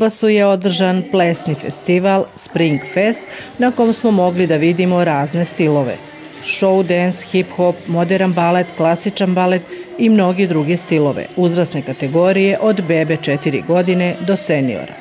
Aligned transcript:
Vrbasu 0.00 0.28
je 0.28 0.46
održan 0.46 1.02
plesni 1.10 1.54
festival 1.54 2.24
Spring 2.36 2.80
Fest 2.94 3.20
na 3.58 3.70
kom 3.70 3.92
smo 3.92 4.10
mogli 4.10 4.46
da 4.46 4.56
vidimo 4.56 5.04
razne 5.04 5.44
stilove. 5.44 5.96
Show, 6.44 6.82
dance, 6.82 7.26
hip-hop, 7.32 7.74
modern 7.86 8.32
balet, 8.32 8.66
klasičan 8.76 9.34
balet 9.34 9.62
i 9.98 10.08
mnogi 10.08 10.46
drugi 10.46 10.76
stilove, 10.76 11.26
uzrasne 11.36 11.82
kategorije 11.82 12.58
od 12.60 12.82
bebe 12.88 13.16
4 13.16 13.66
godine 13.66 14.16
do 14.26 14.36
seniora. 14.36 14.94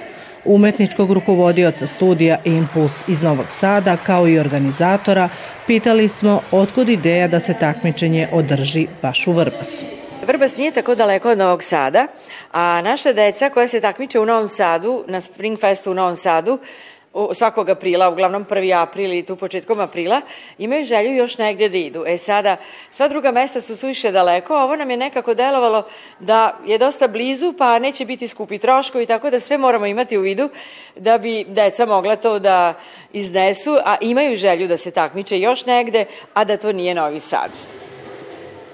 Umetničkog 0.46 1.12
rukovodioca 1.12 1.88
studija 1.88 2.42
Impuls 2.46 3.08
iz 3.08 3.22
Novog 3.22 3.46
Sada, 3.50 3.98
kao 3.98 4.28
i 4.28 4.40
organizatora, 4.40 5.30
pitali 5.68 6.08
smo 6.08 6.42
otkud 6.52 6.90
ideja 6.90 7.28
da 7.28 7.40
se 7.40 7.54
takmičenje 7.54 8.28
održi 8.32 8.88
baš 9.02 9.28
u 9.28 9.32
Vrbasu. 9.32 9.99
Vrbas 10.30 10.58
nije 10.58 10.72
tako 10.72 10.96
daleko 10.96 11.30
od 11.30 11.38
Novog 11.38 11.64
Sada, 11.64 12.08
a 12.52 12.82
naša 12.82 13.14
deca 13.14 13.50
koja 13.50 13.68
se 13.68 13.82
takmiče 13.82 14.20
u 14.20 14.26
Novom 14.26 14.48
Sadu, 14.48 15.04
na 15.08 15.22
Spring 15.22 15.60
Festu 15.60 15.92
u 15.92 15.94
Novom 15.94 16.16
Sadu, 16.16 16.60
svakog 17.34 17.70
aprila, 17.70 18.10
uglavnom 18.10 18.46
1. 18.46 18.82
april 18.82 19.14
i 19.14 19.26
tu 19.26 19.36
početkom 19.36 19.80
aprila, 19.80 20.22
imaju 20.58 20.84
želju 20.84 21.16
još 21.16 21.38
negde 21.38 21.70
da 21.70 21.78
idu. 21.78 22.04
E 22.08 22.18
sada, 22.18 22.58
sva 22.90 23.08
druga 23.08 23.32
mesta 23.32 23.62
su 23.62 23.78
suviše 23.78 24.12
daleko, 24.12 24.58
ovo 24.58 24.76
nam 24.76 24.92
je 24.92 24.98
nekako 24.98 25.34
delovalo 25.34 25.88
da 26.20 26.60
je 26.66 26.78
dosta 26.78 27.08
blizu, 27.08 27.54
pa 27.58 27.80
neće 27.80 28.06
biti 28.06 28.28
skupi 28.28 28.58
troškovi, 28.58 29.06
tako 29.06 29.30
da 29.30 29.40
sve 29.40 29.58
moramo 29.58 29.86
imati 29.86 30.18
u 30.18 30.22
vidu 30.22 30.50
da 30.96 31.18
bi 31.18 31.46
deca 31.48 31.86
mogla 31.86 32.16
to 32.16 32.40
da 32.40 32.74
iznesu, 33.14 33.78
a 33.86 33.96
imaju 34.02 34.36
želju 34.36 34.68
da 34.68 34.78
se 34.78 34.92
takmiče 34.92 35.40
još 35.40 35.66
negde, 35.66 36.06
a 36.34 36.44
da 36.44 36.58
to 36.58 36.72
nije 36.72 36.96
Novi 36.96 37.20
Sad. 37.20 37.79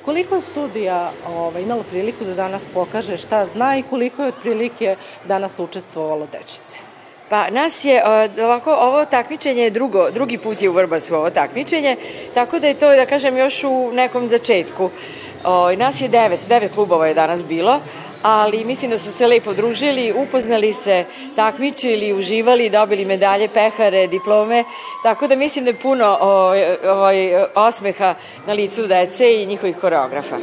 Koliko 0.06 0.36
je 0.36 0.42
studija 0.42 1.11
ovaj, 1.28 1.61
imala 1.61 1.84
priliku 1.84 2.25
da 2.25 2.34
danas 2.34 2.66
pokaže 2.73 3.17
šta 3.17 3.45
zna 3.45 3.78
i 3.78 3.84
koliko 3.89 4.22
je 4.22 4.28
otprilike 4.28 4.95
danas 5.25 5.59
učestvovalo 5.59 6.28
dečice? 6.31 6.78
Pa 7.30 7.50
nas 7.50 7.86
je, 7.86 8.03
ovako, 8.44 8.73
ovo 8.73 9.06
takmičenje 9.06 9.64
je 9.64 9.70
drugo, 9.70 10.11
drugi 10.11 10.38
put 10.38 10.61
je 10.61 10.70
u 10.70 10.73
Vrbasu 10.73 11.16
ovo 11.16 11.30
takmičenje, 11.30 11.95
tako 12.33 12.59
da 12.59 12.67
je 12.67 12.73
to, 12.73 12.95
da 12.95 13.06
kažem, 13.06 13.38
još 13.38 13.64
u 13.64 13.92
nekom 13.94 14.28
začetku. 14.28 14.89
O, 15.44 15.76
nas 15.76 16.02
je 16.02 16.08
devet, 16.08 16.39
devet 16.50 16.73
klubova 16.73 17.08
je 17.08 17.14
danas 17.14 17.45
bilo, 17.45 17.80
ali 18.27 18.65
mislim 18.65 18.91
da 18.91 18.97
su 18.99 19.11
se 19.11 19.27
lepo 19.27 19.53
družili, 19.53 20.13
upoznali 20.13 20.73
se, 20.73 21.05
takmičili, 21.35 22.13
uživali, 22.13 22.69
dobili 22.69 23.05
medalje, 23.05 23.47
pehare, 23.47 24.07
diplome, 24.07 24.63
tako 25.03 25.27
da 25.27 25.35
mislim 25.35 25.65
da 25.65 25.71
je 25.71 25.79
puno 25.79 26.17
ovaj, 26.21 27.43
osmeha 27.55 28.15
na 28.47 28.53
licu 28.53 28.87
dece 28.87 29.33
i 29.41 29.45
njihovih 29.45 29.77
koreografa. 29.77 30.37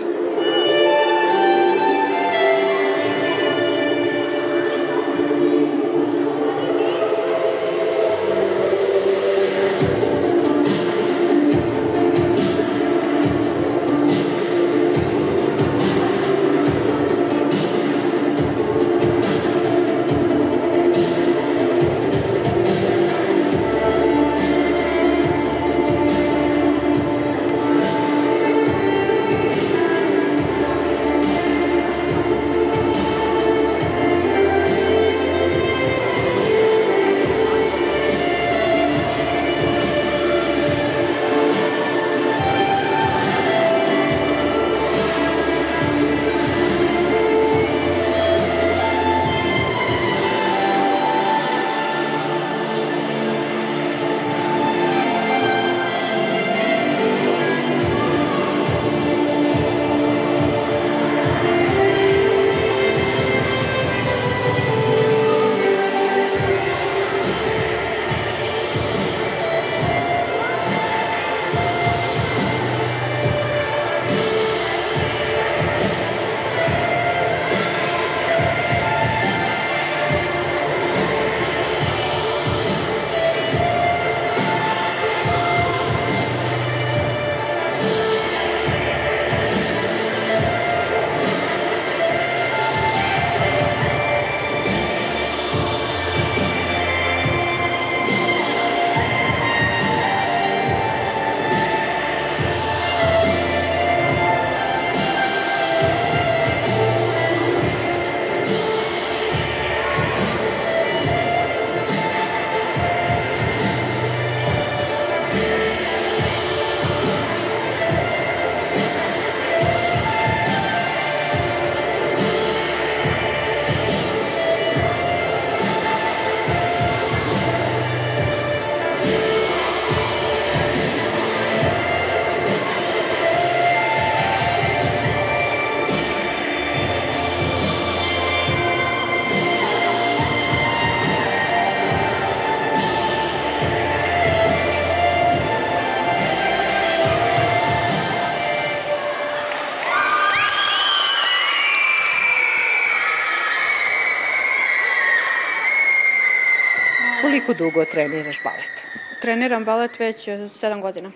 Koliko 157.46 157.64
dugo 157.64 157.84
treniraš 157.84 158.36
balet? 158.44 158.86
Treniram 159.20 159.64
balet 159.64 159.98
već 159.98 160.28
7 160.28 160.80
godina. 160.80 161.10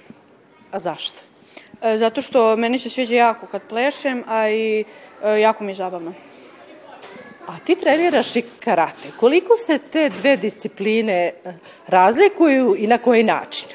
A 0.71 0.79
zašto? 0.79 1.19
E, 1.83 1.97
zato 1.97 2.23
što 2.23 2.57
meni 2.57 2.79
se 2.79 2.91
sviđa 2.91 3.15
jako 3.15 3.47
kad 3.47 3.63
plešem, 3.69 4.25
a 4.27 4.49
i 4.49 4.85
e, 5.25 5.41
jako 5.41 5.65
mi 5.65 5.71
je 5.71 5.75
zabavno. 5.75 6.13
A 7.47 7.59
ti 7.65 7.75
treniraš 7.75 8.37
i 8.37 8.43
karate. 8.65 9.09
Koliko 9.21 9.57
se 9.57 9.79
te 9.79 10.09
dve 10.09 10.37
discipline 10.37 11.13
e, 11.13 11.33
razlikuju 11.87 12.75
i 12.79 12.87
na 12.87 12.99
koji 12.99 13.23
način? 13.23 13.69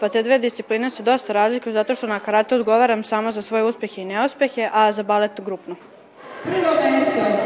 Pa 0.00 0.08
te 0.08 0.22
dve 0.22 0.38
discipline 0.38 0.90
se 0.90 1.02
dosta 1.02 1.32
razlikuju 1.32 1.72
zato 1.72 1.94
što 1.94 2.06
na 2.06 2.20
karate 2.20 2.54
odgovaram 2.54 3.02
samo 3.02 3.32
za 3.32 3.42
svoje 3.42 3.64
uspehe 3.64 4.02
i 4.02 4.04
neuspehe, 4.04 4.68
a 4.72 4.92
za 4.92 5.02
balet 5.02 5.40
grupno. 5.40 5.76
Prvo 6.42 6.74
mesto, 6.74 7.45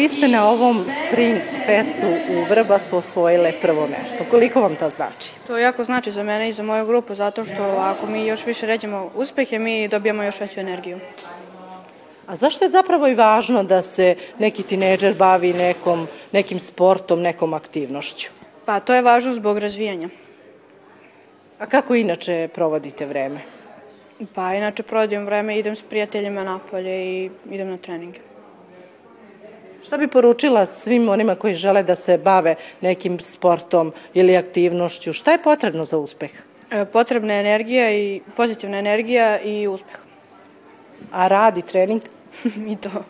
Vi 0.00 0.08
ste 0.08 0.28
na 0.28 0.48
ovom 0.48 0.84
Spring 0.88 1.40
Festu 1.66 2.06
u 2.06 2.44
Vrbasu 2.48 2.96
osvojile 2.96 3.52
prvo 3.60 3.86
mesto. 3.86 4.24
Koliko 4.30 4.60
vam 4.60 4.76
to 4.76 4.90
znači? 4.90 5.32
To 5.46 5.58
jako 5.58 5.84
znači 5.84 6.10
za 6.10 6.22
mene 6.22 6.48
i 6.48 6.52
za 6.52 6.62
moju 6.62 6.86
grupu, 6.86 7.14
zato 7.14 7.44
što 7.44 7.62
ako 7.62 8.06
mi 8.06 8.26
još 8.26 8.46
više 8.46 8.66
ređemo 8.66 9.10
uspehe, 9.14 9.58
mi 9.58 9.88
dobijamo 9.88 10.22
još 10.22 10.40
veću 10.40 10.60
energiju. 10.60 10.98
A 12.26 12.36
zašto 12.36 12.64
je 12.64 12.70
zapravo 12.70 13.08
i 13.08 13.14
važno 13.14 13.62
da 13.62 13.82
se 13.82 14.16
neki 14.38 14.62
tineđer 14.62 15.14
bavi 15.14 15.52
nekom, 15.52 16.08
nekim 16.32 16.58
sportom, 16.58 17.22
nekom 17.22 17.54
aktivnošću? 17.54 18.30
Pa 18.64 18.80
to 18.80 18.94
je 18.94 19.02
važno 19.02 19.34
zbog 19.34 19.58
razvijanja. 19.58 20.08
A 21.58 21.66
kako 21.66 21.94
inače 21.94 22.48
provodite 22.54 23.06
vreme? 23.06 23.40
Pa 24.34 24.54
inače 24.54 24.82
provodim 24.82 25.26
vreme, 25.26 25.58
idem 25.58 25.76
s 25.76 25.82
prijateljima 25.82 26.44
napolje 26.44 27.04
i 27.04 27.30
idem 27.50 27.68
na 27.68 27.76
treninge. 27.76 28.29
Šta 29.82 29.96
bi 29.96 30.08
poručila 30.08 30.66
svim 30.66 31.08
onima 31.08 31.34
koji 31.34 31.54
žele 31.54 31.82
da 31.82 31.96
se 31.96 32.18
bave 32.18 32.54
nekim 32.80 33.20
sportom 33.20 33.92
ili 34.14 34.36
aktivnošću? 34.36 35.12
Šta 35.12 35.32
je 35.32 35.42
potrebno 35.42 35.84
za 35.84 35.98
uspeh? 35.98 36.30
E, 36.70 36.84
Potrebna 36.84 37.34
je 37.34 37.40
energija 37.40 37.92
i 37.92 38.20
pozitivna 38.36 38.78
energija 38.78 39.40
i 39.40 39.68
uspeh. 39.68 39.98
A 41.12 41.28
rad 41.28 41.58
i 41.58 41.62
trening? 41.62 42.02
I 42.72 42.76
to. 42.76 43.04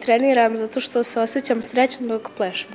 Treniram 0.00 0.56
zato 0.56 0.80
što 0.80 1.02
se 1.02 1.20
osjećam 1.20 1.62
srećno 1.62 2.06
dok 2.06 2.30
plešem. 2.36 2.70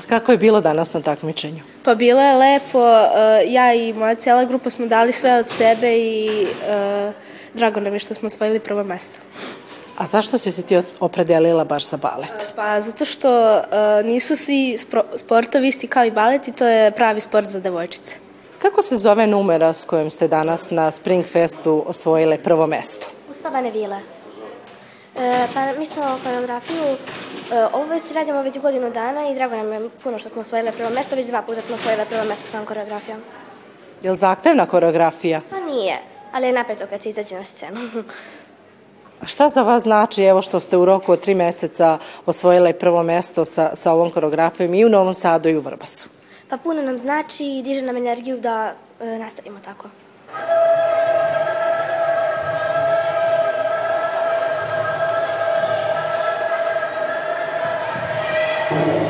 A 0.00 0.02
kako 0.08 0.32
je 0.32 0.38
bilo 0.38 0.60
danas 0.60 0.94
na 0.94 1.00
takmičenju? 1.00 1.62
Pa 1.84 1.94
bilo 1.94 2.20
je 2.20 2.36
lepo, 2.36 2.88
e, 2.88 3.44
ja 3.46 3.74
i 3.74 3.92
moja 3.92 4.14
cijela 4.14 4.44
grupa 4.44 4.70
smo 4.70 4.86
dali 4.86 5.12
sve 5.12 5.34
od 5.38 5.46
sebe 5.46 5.96
i 5.96 6.46
e, 6.68 7.12
drago 7.54 7.80
nam 7.80 7.92
je 7.92 7.98
što 7.98 8.14
smo 8.14 8.26
osvojili 8.26 8.60
prvo 8.60 8.84
mesto. 8.84 9.18
A 9.98 10.06
zašto 10.06 10.38
si 10.38 10.52
se 10.52 10.62
ti 10.62 10.80
opredelila 11.00 11.64
baš 11.64 11.88
za 11.88 11.96
balet? 11.96 12.52
Pa 12.56 12.80
zato 12.80 13.04
što 13.04 13.58
e, 13.58 13.62
nisu 14.04 14.36
svi 14.36 14.76
spro- 14.78 15.16
sportovi 15.16 15.68
isti 15.68 15.86
kao 15.86 16.04
i 16.04 16.10
balet 16.10 16.48
i 16.48 16.52
to 16.52 16.66
je 16.66 16.90
pravi 16.90 17.20
sport 17.20 17.46
za 17.48 17.60
devojčice. 17.60 18.16
Kako 18.58 18.82
se 18.82 18.96
zove 18.96 19.26
numera 19.26 19.72
s 19.72 19.84
kojom 19.84 20.10
ste 20.10 20.28
danas 20.28 20.70
na 20.70 20.90
Springfestu 20.90 21.84
osvojile 21.86 22.38
prvo 22.38 22.66
mesto? 22.66 23.06
Uspavane 23.30 23.70
vile. 23.70 23.96
E, 25.16 25.46
pa 25.54 25.78
mi 25.78 25.86
smo 25.86 26.02
koreografiju, 26.24 26.82
e, 26.82 26.96
ovo 27.72 27.84
već 27.84 28.02
radimo 28.14 28.42
već 28.42 28.58
godinu 28.58 28.90
dana 28.90 29.28
i 29.30 29.34
drago 29.34 29.56
nam 29.56 29.72
je 29.72 29.88
puno 30.02 30.18
što 30.18 30.28
smo 30.28 30.40
osvojile 30.40 30.72
prvo 30.72 30.90
mesto, 30.90 31.16
već 31.16 31.26
dva 31.26 31.42
puta 31.42 31.60
smo 31.60 31.74
osvojile 31.74 32.04
prvo 32.04 32.24
mesto 32.24 32.46
sa 32.46 32.64
koreografijom. 32.64 33.18
Je 34.02 34.10
li 34.10 34.16
zahtevna 34.16 34.66
koreografija? 34.66 35.40
Pa 35.50 35.60
nije, 35.60 35.98
ali 36.32 36.46
je 36.46 36.52
napeto 36.52 36.86
kad 36.90 37.02
se 37.02 37.08
izađe 37.08 37.36
na 37.36 37.44
scenu. 37.44 37.80
Šta 39.24 39.48
za 39.48 39.62
vas 39.62 39.82
znači 39.82 40.22
evo 40.22 40.42
što 40.42 40.60
ste 40.60 40.76
u 40.76 40.84
roku 40.84 41.12
od 41.12 41.20
tri 41.20 41.34
meseca 41.34 41.98
osvojile 42.26 42.72
prvo 42.72 43.02
mesto 43.02 43.44
sa, 43.44 43.70
sa 43.74 43.92
ovom 43.92 44.10
koreografijom 44.10 44.74
i 44.74 44.84
u 44.84 44.88
Novom 44.88 45.14
Sadu 45.14 45.48
i 45.48 45.56
u 45.56 45.60
Vrbasu? 45.60 46.08
pa 46.52 46.58
puno 46.58 46.82
nam 46.82 46.98
znači 46.98 47.44
i 47.44 47.62
diže 47.62 47.82
nam 47.82 47.96
energiju 47.96 48.40
da 48.40 48.74
e, 49.00 49.18
nastavimo 49.18 49.58
tako. 49.64 49.88
Ja 58.70 59.01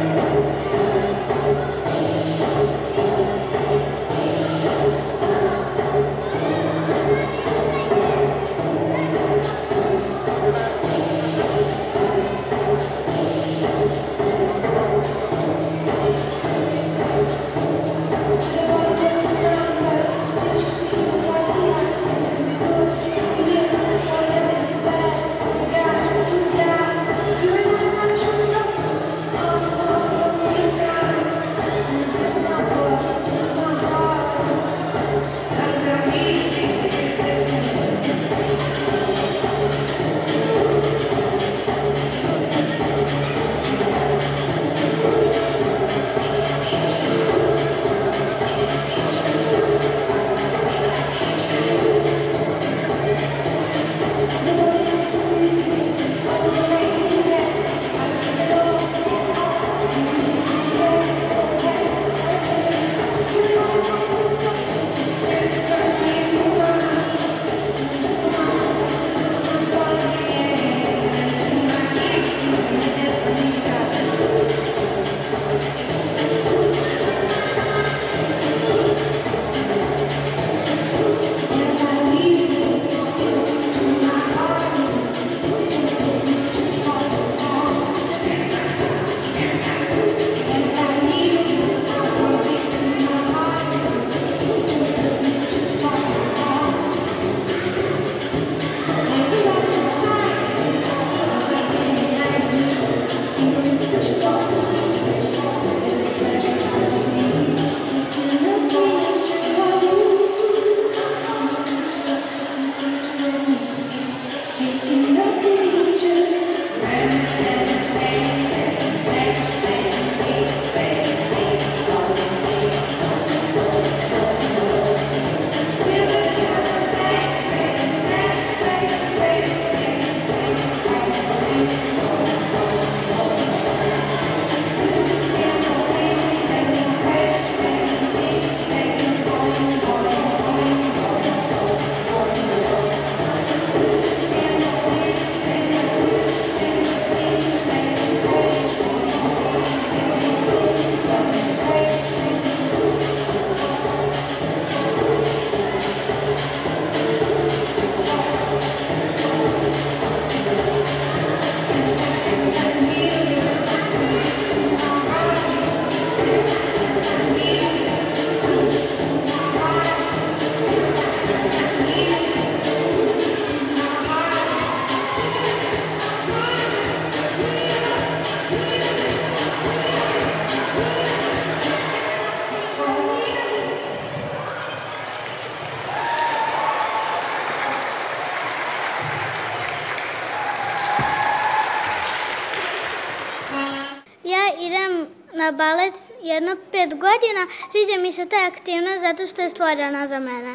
na 195.43 195.53
balet 195.53 195.94
jedno 196.22 196.56
pet 196.72 196.91
godina. 196.91 197.43
Sviđa 197.72 198.03
mi 198.03 198.13
se 198.13 198.27
ta 198.27 198.37
aktivnost 198.46 199.01
zato 199.01 199.27
što 199.27 199.43
je 199.43 199.51
stvorena 199.51 200.06
za 200.06 200.19
mene. 200.19 200.55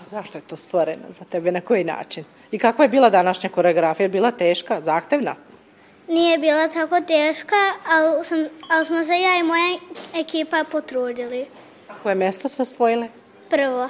A 0.00 0.04
zašto 0.04 0.38
je 0.38 0.42
to 0.42 0.56
stvoreno 0.56 1.04
za 1.08 1.24
tebe? 1.24 1.52
Na 1.52 1.60
koji 1.60 1.84
način? 1.84 2.24
I 2.50 2.58
kakva 2.58 2.84
je 2.84 2.88
bila 2.88 3.10
današnja 3.10 3.50
koreografija? 3.50 4.04
Je 4.04 4.08
bila 4.08 4.30
teška, 4.30 4.80
zahtevna? 4.80 5.34
nije 6.08 6.38
bila 6.38 6.68
tako 6.68 7.00
teška, 7.00 7.56
ali, 7.88 8.24
sam, 8.24 8.38
ali 8.70 8.84
smo 8.84 9.04
se 9.04 9.20
ja 9.20 9.38
i 9.38 9.42
moja 9.42 9.78
ekipa 10.14 10.64
potrudili. 10.72 11.46
A 11.88 11.92
koje 12.02 12.14
mesto 12.14 12.48
ste 12.48 12.62
osvojile? 12.62 13.08
Prvo. 13.50 13.88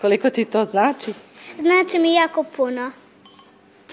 Koliko 0.00 0.30
ti 0.30 0.44
to 0.44 0.64
znači? 0.64 1.12
Znači 1.58 1.98
mi 1.98 2.14
jako 2.14 2.42
puno. 2.42 2.90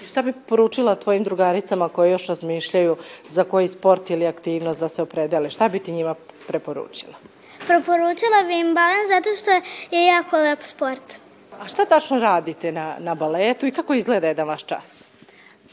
I 0.02 0.06
šta 0.06 0.22
bi 0.22 0.32
poručila 0.32 0.94
tvojim 0.94 1.24
drugaricama 1.24 1.88
koje 1.88 2.10
još 2.10 2.26
razmišljaju 2.26 2.96
za 3.28 3.44
koji 3.44 3.68
sport 3.68 4.10
ili 4.10 4.26
aktivnost 4.26 4.80
da 4.80 4.88
se 4.88 5.02
opredele? 5.02 5.50
Šta 5.50 5.68
bi 5.68 5.78
ti 5.78 5.92
njima 5.92 6.14
preporučila? 6.46 7.14
Preporučila 7.66 8.42
bi 8.46 8.58
im 8.60 8.74
balen 8.74 9.06
zato 9.08 9.30
što 9.40 9.50
je 9.96 10.06
jako 10.06 10.36
lep 10.36 10.62
sport. 10.62 11.18
A 11.60 11.68
šta 11.68 11.84
tačno 11.84 12.18
radite 12.18 12.72
na, 12.72 12.94
na 12.98 13.14
baletu 13.14 13.66
i 13.66 13.70
kako 13.70 13.94
izgleda 13.94 14.26
jedan 14.26 14.48
vaš 14.48 14.64
čas? 14.64 15.04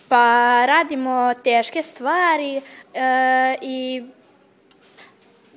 Pa 0.08 0.66
radimo 0.66 1.34
teške 1.44 1.84
stvari 1.84 2.62
e, 2.94 3.58
i 3.62 4.04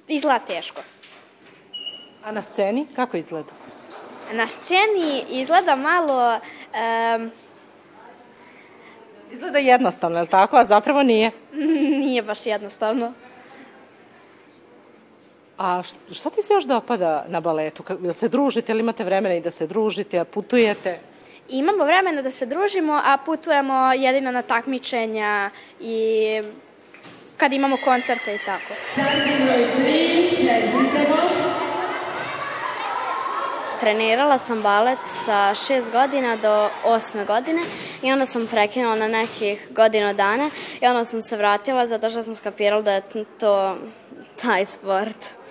izgleda 0.08 0.38
teško. 0.38 0.82
A 2.24 2.32
na 2.32 2.42
sceni 2.42 2.86
kako 2.96 3.16
izgleda? 3.16 3.52
Na 4.32 4.48
sceni 4.48 5.24
izgleda 5.28 5.76
malo... 5.76 6.40
E, 6.74 7.43
Izgleda 9.34 9.58
jednostavno, 9.58 10.18
je 10.18 10.22
li 10.22 10.28
tako? 10.28 10.56
A 10.56 10.64
zapravo 10.64 11.02
nije. 11.02 11.30
nije 12.04 12.22
baš 12.22 12.46
jednostavno. 12.46 13.12
A 15.58 15.82
šta 16.12 16.30
ti 16.30 16.42
se 16.42 16.52
još 16.52 16.64
dopada 16.64 17.24
na 17.28 17.40
baletu? 17.40 17.82
Da 17.98 18.12
se 18.12 18.28
družite 18.28 18.72
ili 18.72 18.80
imate 18.80 19.04
vremena 19.04 19.34
i 19.34 19.40
da 19.40 19.50
se 19.50 19.66
družite, 19.66 20.18
a 20.18 20.24
putujete? 20.24 20.98
Imamo 21.48 21.84
vremena 21.84 22.22
da 22.22 22.30
se 22.30 22.46
družimo, 22.46 23.00
a 23.04 23.16
putujemo 23.26 23.92
jedino 23.92 24.32
na 24.32 24.42
takmičenja 24.42 25.50
i 25.80 25.96
kad 27.36 27.52
imamo 27.52 27.76
koncerte 27.84 28.34
i 28.34 28.38
tako. 28.38 28.74
Trenirala 33.80 34.38
sam 34.38 34.62
balet 34.62 34.98
sa 35.06 35.54
šest 35.54 35.92
godina 35.92 36.36
do 36.36 36.70
osme 36.84 37.24
godine 37.24 37.62
i 38.02 38.12
onda 38.12 38.26
sam 38.26 38.46
prekinula 38.46 38.96
na 38.96 39.08
nekih 39.08 39.68
godinu 39.70 40.14
dana 40.14 40.50
i 40.80 40.86
onda 40.86 41.04
sam 41.04 41.22
se 41.22 41.36
vratila 41.36 41.86
zato 41.86 42.10
što 42.10 42.22
sam 42.22 42.34
skapirala 42.34 42.82
da 42.82 42.92
je 42.92 43.02
to 43.40 43.76
taj 44.42 44.64
sport. 44.64 45.43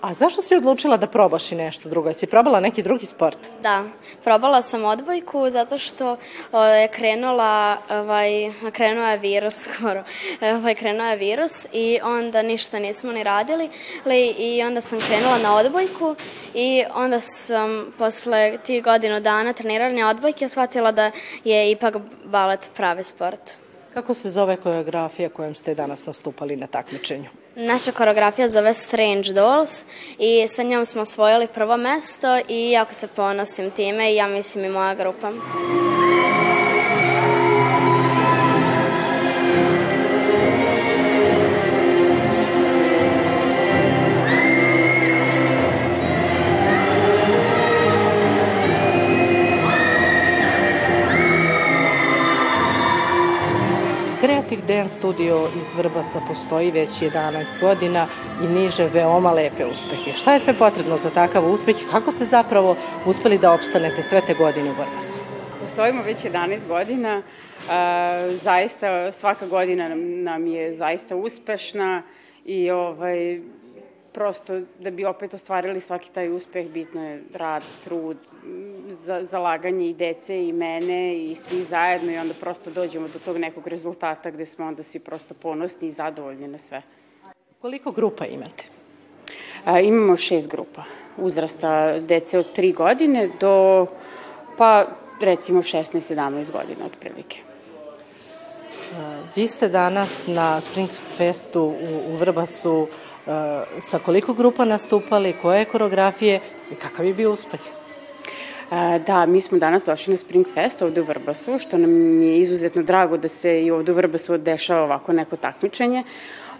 A 0.00 0.14
zašto 0.14 0.42
si 0.42 0.54
odlučila 0.54 0.96
da 0.96 1.06
probaš 1.06 1.52
i 1.52 1.54
nešto 1.54 1.88
drugo? 1.88 2.08
Jesi 2.08 2.26
probala 2.26 2.60
neki 2.60 2.82
drugi 2.82 3.06
sport? 3.06 3.38
Da, 3.62 3.84
probala 4.24 4.62
sam 4.62 4.84
odbojku 4.84 5.50
zato 5.50 5.78
što 5.78 6.16
o, 6.52 6.64
je 6.64 6.88
krenula, 6.88 7.76
ovaj, 7.90 8.52
krenuo 8.72 9.06
je 9.06 9.18
virus 9.18 9.62
skoro, 9.64 10.04
ovaj, 10.40 10.74
krenuo 10.74 11.06
je 11.06 11.16
virus 11.16 11.66
i 11.72 11.98
onda 12.02 12.42
ništa 12.42 12.78
nismo 12.78 13.12
ni 13.12 13.24
radili 13.24 13.70
li, 14.06 14.34
i 14.38 14.62
onda 14.62 14.80
sam 14.80 14.98
krenula 14.98 15.38
na 15.38 15.56
odbojku 15.56 16.14
i 16.54 16.82
onda 16.94 17.20
sam 17.20 17.92
posle 17.98 18.58
tih 18.66 18.84
godinu 18.84 19.20
dana 19.20 19.52
treniranja 19.52 20.08
odbojke 20.08 20.48
shvatila 20.48 20.92
da 20.92 21.10
je 21.44 21.70
ipak 21.70 21.96
balet 22.24 22.70
pravi 22.74 23.04
sport. 23.04 23.40
Kako 23.94 24.14
se 24.14 24.30
zove 24.30 24.56
koreografija 24.56 25.28
kojom 25.28 25.54
ste 25.54 25.74
danas 25.74 26.06
nastupali 26.06 26.56
na 26.56 26.66
takmičenju? 26.66 27.28
Naša 27.60 27.92
koreografija 27.92 28.48
zove 28.48 28.74
Strange 28.74 29.32
Dolls 29.32 29.84
i 30.18 30.48
sa 30.48 30.62
njom 30.62 30.86
smo 30.86 31.02
osvojili 31.02 31.46
prvo 31.46 31.76
mesto 31.76 32.38
i 32.48 32.70
jako 32.70 32.94
se 32.94 33.06
ponosim 33.06 33.70
time 33.70 34.12
i 34.12 34.16
ja 34.16 34.26
mislim 34.26 34.64
i 34.64 34.68
moja 34.68 34.94
grupa. 34.94 35.32
Dance 54.88 54.98
Studio 54.98 55.48
iz 55.60 55.74
Vrbasa 55.74 56.20
postoji 56.28 56.70
već 56.70 56.90
11 56.90 57.60
godina 57.60 58.06
i 58.44 58.46
niže 58.46 58.88
veoma 58.92 59.32
lepe 59.32 59.66
uspehe. 59.66 60.12
Šta 60.12 60.32
je 60.32 60.40
sve 60.40 60.54
potrebno 60.54 60.96
za 60.96 61.10
takav 61.10 61.52
uspeh 61.52 61.82
i 61.82 61.90
kako 61.90 62.10
ste 62.12 62.24
zapravo 62.24 62.76
uspeli 63.06 63.38
da 63.38 63.52
opstanete 63.52 64.02
sve 64.02 64.20
te 64.20 64.34
godine 64.34 64.70
u 64.70 64.72
Vrbasu? 64.72 65.18
Postojimo 65.60 66.02
već 66.02 66.24
11 66.24 66.66
godina. 66.68 67.22
A, 67.70 68.28
zaista 68.42 69.12
svaka 69.12 69.46
godina 69.46 69.88
nam, 69.88 70.22
nam 70.22 70.46
je 70.46 70.74
zaista 70.74 71.16
uspešna 71.16 72.02
i 72.44 72.70
ovaj, 72.70 73.40
prosto 74.18 74.60
da 74.78 74.90
bi 74.90 75.04
opet 75.04 75.34
ostvarili 75.34 75.80
svaki 75.80 76.10
taj 76.12 76.36
uspeh 76.36 76.68
bitno 76.68 77.04
je 77.08 77.22
rad, 77.34 77.62
trud, 77.84 78.16
za, 78.88 79.24
zalaganje 79.24 79.86
i 79.88 79.94
dece 79.94 80.48
i 80.48 80.52
mene 80.52 81.16
i 81.16 81.34
svi 81.34 81.62
zajedno 81.62 82.12
i 82.12 82.16
onda 82.16 82.34
prosto 82.34 82.70
dođemo 82.70 83.08
do 83.08 83.18
tog 83.18 83.36
nekog 83.36 83.66
rezultata 83.66 84.30
gde 84.30 84.46
smo 84.46 84.66
onda 84.66 84.82
svi 84.82 84.98
prosto 84.98 85.34
ponosni 85.34 85.88
i 85.88 85.92
zadovoljni 85.92 86.48
na 86.48 86.58
sve. 86.58 86.82
Koliko 87.60 87.92
grupa 87.92 88.26
imate? 88.26 88.64
A, 89.64 89.80
imamo 89.80 90.16
šest 90.16 90.48
grupa 90.48 90.82
uzrasta 91.16 92.00
dece 92.00 92.38
od 92.38 92.46
3 92.56 92.74
godine 92.74 93.30
do 93.40 93.86
pa 94.56 94.86
recimo 95.20 95.62
16-17 95.62 96.52
godina 96.52 96.86
otprilike. 96.86 97.38
Vi 99.36 99.46
ste 99.46 99.68
danas 99.68 100.26
na 100.26 100.60
Springs 100.60 101.00
Festu 101.16 101.62
u, 101.62 102.12
u 102.12 102.16
Vrbasu 102.16 102.72
uh, 102.72 102.88
sa 103.80 103.98
koliko 103.98 104.32
grupa 104.32 104.64
nastupali, 104.64 105.34
koje 105.42 105.64
koreografije 105.64 106.40
i 106.72 106.74
kakav 106.74 107.06
je 107.06 107.14
bio 107.14 107.32
uspeh? 107.32 107.60
A, 108.70 108.98
Da, 108.98 109.26
mi 109.26 109.40
smo 109.40 109.58
danas 109.58 109.84
došli 109.84 110.10
na 110.10 110.16
Spring 110.16 110.46
Fest 110.54 110.82
ovde 110.82 111.00
u 111.00 111.04
Vrbasu, 111.04 111.58
što 111.58 111.78
nam 111.78 112.22
je 112.22 112.40
izuzetno 112.40 112.82
drago 112.82 113.16
da 113.16 113.28
se 113.28 113.62
i 113.62 113.70
ovde 113.70 113.92
u 113.92 113.94
Vrbasu 113.94 114.38
dešava 114.38 114.82
ovako 114.82 115.12
neko 115.12 115.36
takmičenje. 115.36 116.02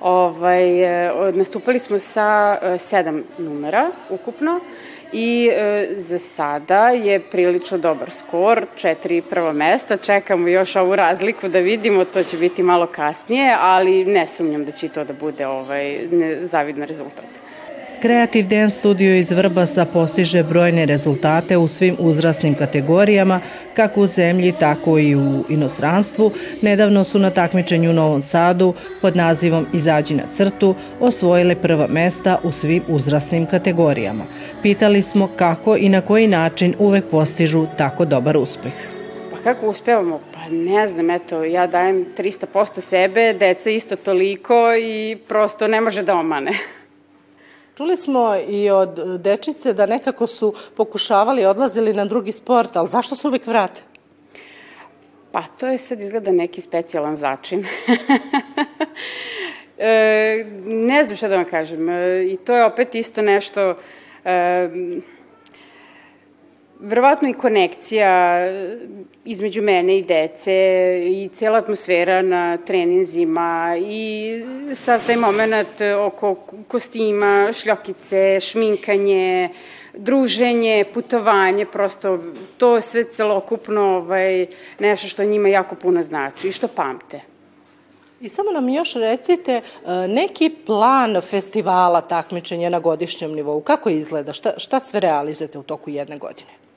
Ovaj, 0.00 0.64
e, 1.06 1.12
od- 1.12 1.36
nastupali 1.36 1.78
smo 1.78 1.98
sa 1.98 2.28
sedam 2.78 3.24
numera 3.38 3.90
ukupno 4.10 4.60
i 5.12 5.50
e, 5.52 5.88
za 5.94 6.18
sada 6.18 6.88
je 6.88 7.20
prilično 7.20 7.78
dobar 7.78 8.10
skor, 8.10 8.66
četiri 8.76 9.22
prva 9.22 9.52
mesta, 9.52 9.96
čekamo 9.96 10.48
još 10.48 10.76
ovu 10.76 10.96
razliku 10.96 11.48
da 11.48 11.58
vidimo, 11.58 12.04
to 12.04 12.22
će 12.22 12.36
biti 12.36 12.62
malo 12.62 12.86
kasnije, 12.86 13.56
ali 13.60 14.04
ne 14.04 14.26
sumnjam 14.26 14.64
da 14.64 14.72
će 14.72 14.88
to 14.88 15.04
da 15.04 15.12
bude 15.12 15.46
ovaj, 15.46 15.98
ne, 16.10 16.46
zavidan 16.46 16.82
rezultat. 16.82 17.47
Creative 18.00 18.48
Dance 18.48 18.76
Studio 18.76 19.14
iz 19.14 19.30
Vrbasa 19.30 19.84
postiže 19.84 20.42
brojne 20.42 20.86
rezultate 20.86 21.56
u 21.56 21.68
svim 21.68 21.96
uzrasnim 21.98 22.54
kategorijama, 22.54 23.40
kako 23.74 24.00
u 24.00 24.06
zemlji, 24.06 24.52
tako 24.60 24.98
i 24.98 25.16
u 25.16 25.44
inostranstvu. 25.48 26.32
Nedavno 26.62 27.04
su 27.04 27.18
na 27.18 27.30
takmičenju 27.30 27.90
u 27.90 27.92
Novom 27.92 28.22
Sadu 28.22 28.74
pod 29.00 29.16
nazivom 29.16 29.66
Izađi 29.72 30.14
na 30.14 30.22
crtu 30.32 30.74
osvojile 31.00 31.54
prva 31.54 31.86
mesta 31.86 32.38
u 32.42 32.52
svim 32.52 32.82
uzrasnim 32.88 33.46
kategorijama. 33.46 34.24
Pitali 34.62 35.02
smo 35.02 35.28
kako 35.36 35.76
i 35.76 35.88
na 35.88 36.00
koji 36.00 36.26
način 36.26 36.74
uvek 36.78 37.04
postižu 37.10 37.66
tako 37.78 38.04
dobar 38.04 38.36
uspeh. 38.36 38.72
Pa 39.30 39.36
kako 39.42 39.66
uspevamo? 39.66 40.20
Pa 40.32 40.40
ne 40.50 40.88
znam, 40.88 41.10
eto, 41.10 41.44
ja 41.44 41.66
dajem 41.66 42.06
300% 42.16 42.80
sebe, 42.80 43.32
deca 43.32 43.70
isto 43.70 43.96
toliko 43.96 44.74
i 44.80 45.16
prosto 45.28 45.68
ne 45.68 45.80
može 45.80 46.02
da 46.02 46.14
omane. 46.14 46.52
Čuli 47.78 47.96
smo 47.96 48.36
i 48.48 48.70
od 48.70 49.20
dečice 49.20 49.72
da 49.72 49.86
nekako 49.86 50.26
su 50.26 50.54
pokušavali, 50.76 51.44
odlazili 51.46 51.92
na 51.92 52.04
drugi 52.04 52.32
sport, 52.32 52.76
ali 52.76 52.88
zašto 52.88 53.16
se 53.16 53.28
uvek 53.28 53.46
vrate? 53.46 53.80
Pa 55.32 55.42
to 55.42 55.66
je 55.66 55.78
sad 55.78 56.00
izgleda 56.00 56.32
neki 56.32 56.60
specijalan 56.60 57.16
začin. 57.16 57.64
e, 59.78 60.44
ne 60.64 61.04
znam 61.04 61.16
šta 61.16 61.28
da 61.28 61.36
vam 61.36 61.44
kažem. 61.44 61.88
E, 61.88 62.24
I 62.32 62.36
to 62.36 62.56
je 62.56 62.64
opet 62.64 62.94
isto 62.94 63.22
nešto... 63.22 63.76
E, 64.24 64.68
Verovatno 66.80 67.28
i 67.28 67.32
konekcija 67.32 68.40
između 69.24 69.62
mene 69.62 69.98
i 69.98 70.02
dece 70.02 70.52
i 71.06 71.28
cijela 71.32 71.58
atmosfera 71.58 72.22
na 72.22 72.56
treninzima 72.56 73.76
i 73.80 74.32
sav 74.74 75.00
taj 75.06 75.16
moment 75.16 75.80
oko 76.06 76.34
kostima, 76.68 77.52
šljokice, 77.52 78.40
šminkanje, 78.40 79.48
druženje, 79.94 80.84
putovanje, 80.94 81.66
prosto 81.66 82.18
to 82.58 82.80
sve 82.80 83.04
celokupno 83.04 83.80
ovaj, 83.80 84.46
nešto 84.78 85.08
što 85.08 85.24
njima 85.24 85.48
jako 85.48 85.74
puno 85.74 86.02
znači 86.02 86.48
i 86.48 86.52
što 86.52 86.68
pamte. 86.68 87.20
I 88.20 88.28
samo 88.28 88.50
nam 88.50 88.68
još 88.68 88.94
recite 88.94 89.52
e, 89.52 89.62
neki 90.08 90.50
plan 90.66 91.20
festivala 91.20 92.00
takmičenja 92.00 92.68
na 92.68 92.78
godišnjem 92.78 93.32
nivou. 93.32 93.60
Kako 93.60 93.90
izgleda? 93.90 94.32
Šta, 94.32 94.52
šta 94.56 94.80
sve 94.80 95.00
realizujete 95.00 95.58
u 95.58 95.62
toku 95.62 95.90
jedne 95.90 96.18
godine? 96.18 96.67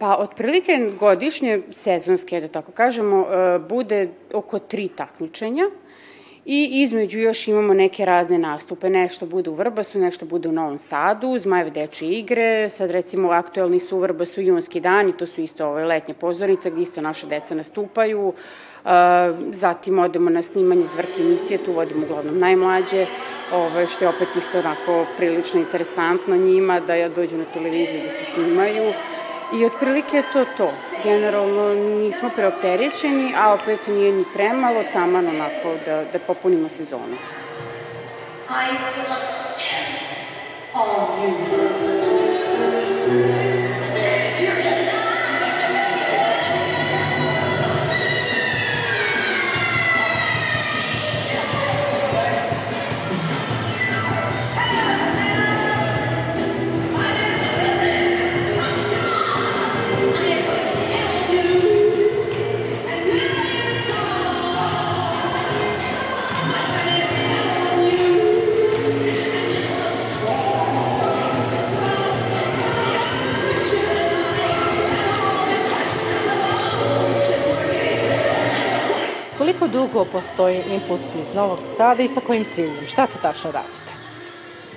Pa, 0.00 0.16
otprilike 0.16 0.92
godišnje, 0.98 1.60
sezonske, 1.70 2.40
da 2.40 2.48
tako 2.48 2.72
kažemo, 2.72 3.20
e, 3.20 3.58
bude 3.58 4.08
oko 4.32 4.58
tri 4.58 4.88
takmičenja 4.88 5.64
i 6.44 6.68
između 6.72 7.20
još 7.20 7.48
imamo 7.48 7.74
neke 7.74 8.04
razne 8.04 8.38
nastupe. 8.38 8.90
Nešto 8.90 9.26
bude 9.26 9.50
u 9.50 9.54
Vrbasu, 9.54 9.98
nešto 9.98 10.26
bude 10.26 10.48
u 10.48 10.52
Novom 10.52 10.78
Sadu, 10.78 11.38
Zmajeve 11.38 11.70
dečje 11.70 12.08
igre, 12.08 12.68
sad 12.68 12.90
recimo 12.90 13.30
aktuelni 13.30 13.80
su 13.80 13.96
u 13.96 14.00
Vrbasu 14.00 14.40
junski 14.40 14.80
dani, 14.80 15.16
to 15.16 15.26
su 15.26 15.40
isto 15.40 15.66
ove 15.66 15.84
letnje 15.84 16.14
pozornice 16.14 16.70
gde 16.70 16.82
isto 16.82 17.00
naše 17.00 17.26
deca 17.26 17.54
nastupaju, 17.54 18.32
zatim 19.50 19.98
odemo 19.98 20.30
na 20.30 20.42
snimanje 20.42 20.86
zvrke 20.86 21.22
emisije, 21.22 21.58
tu 21.64 21.72
vodimo 21.72 22.06
uglavnom 22.06 22.38
najmlađe, 22.38 23.06
ovaj, 23.52 23.86
što 23.86 24.04
je 24.04 24.08
opet 24.08 24.28
isto 24.36 24.58
onako 24.58 25.06
prilično 25.16 25.60
interesantno 25.60 26.36
njima 26.36 26.80
da 26.80 26.94
ja 26.94 27.08
dođu 27.08 27.36
na 27.36 27.44
televiziju 27.44 28.00
da 28.02 28.10
se 28.10 28.24
snimaju. 28.24 28.92
I 29.52 29.64
otprilike 29.64 30.16
je 30.16 30.22
to 30.32 30.44
to. 30.56 30.72
Generalno 31.04 31.74
nismo 31.74 32.30
preopterećeni, 32.36 33.34
a 33.36 33.52
opet 33.54 33.86
nije 33.86 34.12
ni 34.12 34.24
premalo, 34.34 34.84
taman 34.92 35.28
onako 35.28 35.74
da, 35.84 36.04
da 36.12 36.18
popunimo 36.18 36.68
sezonu. 36.68 37.16
I 38.50 38.72
must 39.08 39.60
all 40.74 41.18
you. 43.28 43.39
Dugo 79.92 80.04
postoji 80.12 80.60
Impuls 80.72 81.14
iz 81.14 81.34
Novog 81.34 81.58
Sada 81.76 82.02
i 82.02 82.08
sa 82.08 82.20
kojim 82.20 82.44
ciljem? 82.44 82.86
Šta 82.88 83.06
to 83.06 83.18
tačno 83.22 83.50
radite? 83.50 83.92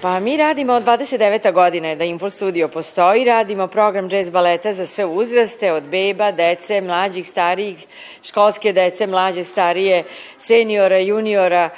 Pa 0.02 0.20
mi 0.20 0.38
radimo 0.38 0.74
od 0.74 0.84
29. 0.84 1.52
godine 1.52 1.96
da 1.96 2.04
Impuls 2.04 2.36
Studio 2.36 2.68
postoji, 2.68 3.26
radimo 3.26 3.68
program 3.68 4.10
jazz 4.12 4.30
baleta 4.30 4.74
za 4.74 4.86
sve 4.86 5.06
uzraste, 5.06 5.74
od 5.74 5.84
beba, 5.84 6.32
dece, 6.32 6.82
mlađih, 6.82 7.30
starijih, 7.30 7.86
školske 8.24 8.74
dece, 8.74 9.08
mlađe, 9.08 9.44
starije, 9.44 10.04
seniora, 10.38 10.98
juniora, 10.98 11.70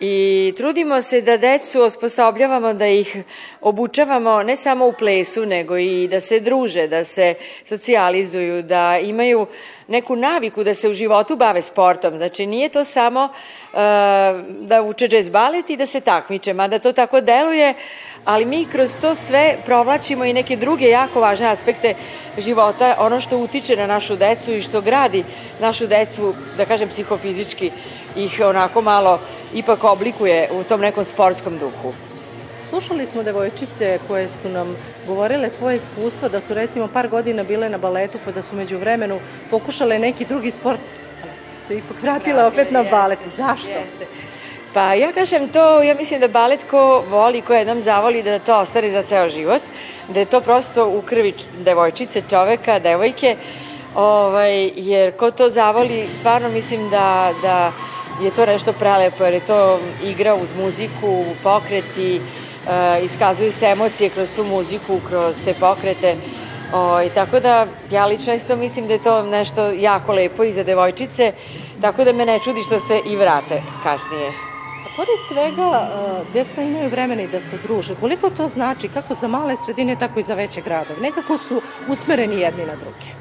i 0.00 0.54
trudimo 0.56 1.02
se 1.02 1.20
da 1.20 1.36
decu 1.36 1.82
osposobljavamo, 1.82 2.72
da 2.74 2.86
ih 2.86 3.16
obučavamo 3.60 4.42
ne 4.42 4.56
samo 4.56 4.86
u 4.86 4.92
plesu, 4.92 5.46
nego 5.46 5.78
i 5.78 6.08
da 6.08 6.20
se 6.20 6.40
druže, 6.40 6.88
da 6.88 7.04
se 7.04 7.34
socijalizuju, 7.64 8.62
da 8.62 8.98
imaju 8.98 9.46
neku 9.88 10.16
naviku 10.16 10.64
da 10.64 10.74
se 10.74 10.88
u 10.88 10.92
životu 10.92 11.36
bave 11.36 11.62
sportom. 11.62 12.16
Znači, 12.16 12.46
nije 12.46 12.68
to 12.68 12.84
samo 12.84 13.24
uh, 13.24 13.78
da 14.48 14.82
uče 14.82 15.08
džez 15.08 15.28
balet 15.28 15.70
i 15.70 15.76
da 15.76 15.86
se 15.86 16.00
takmiče, 16.00 16.52
mada 16.52 16.78
to 16.78 16.92
tako 16.92 17.20
deluje, 17.20 17.74
ali 18.24 18.44
mi 18.44 18.66
kroz 18.72 18.96
to 19.00 19.14
sve 19.14 19.56
provlačimo 19.64 20.24
i 20.24 20.32
neke 20.32 20.56
druge 20.56 20.88
jako 20.88 21.20
važne 21.20 21.46
aspekte 21.46 21.94
života, 22.38 22.96
ono 22.98 23.20
što 23.20 23.38
utiče 23.38 23.76
na 23.76 23.86
našu 23.86 24.16
decu 24.16 24.52
i 24.52 24.62
što 24.62 24.80
gradi 24.80 25.24
našu 25.60 25.86
decu, 25.86 26.34
da 26.56 26.64
kažem, 26.64 26.88
psihofizički, 26.88 27.70
ih 28.16 28.40
onako 28.44 28.82
malo 28.82 29.18
ipak 29.54 29.84
oblikuje 29.84 30.48
u 30.52 30.64
tom 30.64 30.80
nekom 30.80 31.04
sportskom 31.04 31.58
duhu. 31.58 31.92
Slušali 32.70 33.06
smo 33.06 33.22
devojčice 33.22 33.98
koje 34.08 34.28
su 34.28 34.48
nam 34.48 34.76
govorile 35.06 35.50
svoje 35.50 35.76
iskustva 35.76 36.28
da 36.28 36.40
su 36.40 36.54
recimo 36.54 36.88
par 36.88 37.08
godina 37.08 37.44
bile 37.44 37.68
na 37.68 37.78
baletu 37.78 38.18
pa 38.24 38.30
da 38.30 38.42
su 38.42 38.56
među 38.56 38.78
vremenu 38.78 39.18
pokušale 39.50 39.98
neki 39.98 40.24
drugi 40.24 40.50
sport, 40.50 40.80
ali 41.22 41.32
su 41.66 41.72
ipak 41.72 42.02
vratile 42.02 42.42
da, 42.42 42.46
opet 42.46 42.70
na 42.70 42.82
balet. 42.82 43.18
Zašto? 43.36 43.70
Jeste. 43.70 44.06
Pa 44.74 44.94
ja 44.94 45.12
kažem 45.12 45.48
to, 45.48 45.82
ja 45.82 45.94
mislim 45.94 46.20
da 46.20 46.28
balet 46.28 46.64
ko 46.70 47.04
voli, 47.10 47.40
ko 47.40 47.54
jednom 47.54 47.80
zavoli 47.80 48.22
da 48.22 48.38
to 48.38 48.58
ostane 48.58 48.90
za 48.90 49.02
ceo 49.02 49.28
život, 49.28 49.62
da 50.08 50.20
je 50.20 50.26
to 50.26 50.40
prosto 50.40 50.88
u 50.88 51.02
krvi 51.02 51.34
devojčice, 51.64 52.22
čoveka, 52.30 52.78
devojke, 52.78 53.36
ovaj, 53.94 54.72
jer 54.76 55.16
ko 55.16 55.30
to 55.30 55.48
zavoli, 55.48 56.06
stvarno 56.18 56.48
mislim 56.48 56.90
da, 56.90 57.32
da 57.42 57.72
je 58.20 58.30
to 58.30 58.46
nešto 58.46 58.72
prelepo, 58.72 59.24
jer 59.24 59.34
je 59.34 59.40
to 59.40 59.78
igra 60.04 60.34
uz 60.34 60.48
muziku, 60.62 61.24
pokreti, 61.42 62.20
uh, 62.20 63.04
iskazuju 63.04 63.52
se 63.52 63.66
emocije 63.66 64.10
kroz 64.10 64.28
tu 64.36 64.44
muziku, 64.44 65.00
kroz 65.08 65.36
te 65.44 65.54
pokrete. 65.54 66.16
O, 66.72 67.02
i 67.02 67.10
tako 67.10 67.40
da 67.40 67.66
ja 67.90 68.06
lično 68.06 68.34
isto 68.34 68.56
mislim 68.56 68.86
da 68.86 68.92
je 68.92 69.02
to 69.02 69.22
nešto 69.22 69.70
jako 69.70 70.12
lepo 70.12 70.44
i 70.44 70.52
za 70.52 70.62
devojčice, 70.62 71.32
tako 71.80 72.04
da 72.04 72.12
me 72.12 72.26
ne 72.26 72.38
čudi 72.38 72.62
što 72.62 72.78
se 72.78 73.00
i 73.06 73.16
vrate 73.16 73.62
kasnije. 73.82 74.28
A 74.86 74.88
pored 74.96 75.18
svega, 75.28 75.68
uh, 75.68 76.32
djeca 76.32 76.62
imaju 76.62 76.88
vremena 76.88 77.22
i 77.22 77.28
da 77.28 77.40
se 77.40 77.58
druže. 77.62 77.94
Koliko 78.00 78.30
to 78.30 78.48
znači, 78.48 78.88
kako 78.88 79.14
za 79.14 79.28
male 79.28 79.56
sredine, 79.56 79.96
tako 79.98 80.20
i 80.20 80.22
za 80.22 80.34
veće 80.34 80.60
gradove? 80.60 81.00
Nekako 81.00 81.38
su 81.38 81.62
usmereni 81.88 82.40
jedni 82.40 82.66
na 82.66 82.74
druge. 82.74 83.15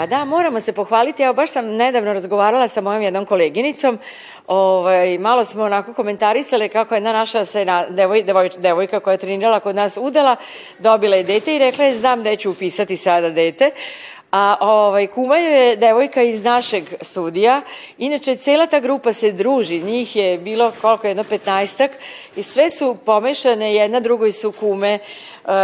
Pa 0.00 0.06
da, 0.06 0.24
moramo 0.24 0.60
se 0.60 0.72
pohvaliti. 0.72 1.22
Evo, 1.22 1.34
baš 1.34 1.50
sam 1.50 1.66
nedavno 1.66 2.12
razgovarala 2.12 2.68
sa 2.68 2.80
mojom 2.80 3.02
jednom 3.02 3.26
koleginicom. 3.26 3.98
Ovaj, 4.46 5.18
malo 5.18 5.44
smo 5.44 5.62
onako 5.62 5.94
komentarisale 5.94 6.68
kako 6.68 6.94
jedna 6.94 7.12
naša 7.12 7.44
sena, 7.44 7.86
devoj, 7.90 8.22
devoj, 8.22 8.50
devojka 8.58 9.00
koja 9.00 9.12
je 9.12 9.18
trenirala 9.18 9.60
kod 9.60 9.76
nas 9.76 9.96
udala, 9.96 10.36
dobila 10.78 11.16
je 11.16 11.24
dete 11.24 11.54
i 11.56 11.58
rekla 11.58 11.84
je, 11.84 11.94
znam 11.94 12.22
da 12.22 12.36
ću 12.36 12.50
upisati 12.50 12.96
sada 12.96 13.30
dete. 13.30 13.70
A 14.30 14.56
ovaj, 14.60 15.06
kuma 15.06 15.36
je 15.36 15.76
devojka 15.76 16.22
iz 16.22 16.44
našeg 16.44 16.84
studija. 17.00 17.62
Inače, 17.98 18.36
cela 18.36 18.66
ta 18.66 18.80
grupa 18.80 19.12
se 19.12 19.32
druži. 19.32 19.80
Njih 19.80 20.16
je 20.16 20.38
bilo 20.38 20.72
koliko, 20.80 21.06
jedno 21.06 21.24
petnaestak 21.24 21.90
i 22.36 22.42
sve 22.42 22.70
su 22.70 22.96
pomešane, 23.06 23.74
jedna 23.74 24.00
drugoj 24.00 24.32
su 24.32 24.52
kume, 24.52 24.94
e, 24.94 25.00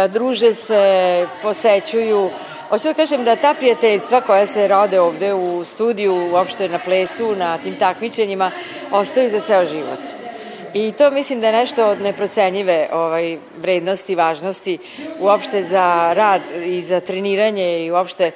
druže 0.07 0.53
se, 0.53 1.27
posećuju. 1.41 2.29
Hoću 2.69 2.87
da 2.87 2.93
kažem 2.93 3.23
da 3.23 3.35
ta 3.35 3.53
prijateljstva 3.53 4.21
koja 4.21 4.45
se 4.45 4.67
rode 4.67 4.99
ovde 4.99 5.33
u 5.33 5.63
studiju, 5.63 6.29
uopšte 6.33 6.69
na 6.69 6.79
plesu, 6.79 7.35
na 7.35 7.57
tim 7.57 7.75
takmičenjima, 7.75 8.51
ostaju 8.91 9.29
za 9.29 9.41
ceo 9.41 9.65
život. 9.65 10.26
I 10.73 10.91
to 10.91 11.11
mislim 11.11 11.41
da 11.41 11.47
je 11.47 11.53
nešto 11.53 11.87
od 11.87 12.01
neprocenjive 12.01 12.89
ovaj, 12.93 13.37
vrednosti, 13.61 14.15
važnosti 14.15 14.77
uopšte 15.19 15.61
za 15.61 16.13
rad 16.13 16.41
i 16.65 16.81
za 16.81 16.99
treniranje 16.99 17.85
i 17.85 17.91
uopšte 17.91 18.31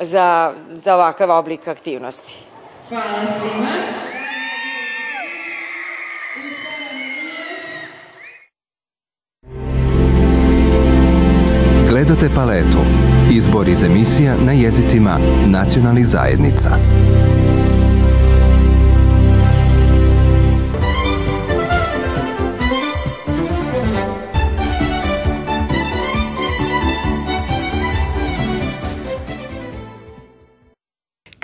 za, 0.00 0.52
za 0.84 0.94
ovakav 0.94 1.30
oblik 1.30 1.68
aktivnosti. 1.68 2.38
Hvala 2.88 3.04
svima. 3.40 3.68
Gledate 11.88 12.28
paletu. 12.34 12.78
Izbor 13.32 13.68
iz 13.68 13.82
emisija 13.82 14.34
na 14.46 14.52
jezicima 14.52 15.18
nacionalnih 15.46 16.06
zajednica. 16.06 16.70